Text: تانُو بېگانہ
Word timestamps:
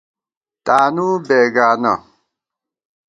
تانُو 0.65 1.09
بېگانہ 1.27 1.93